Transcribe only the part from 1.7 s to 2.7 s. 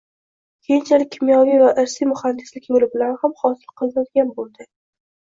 irsiy muhandislik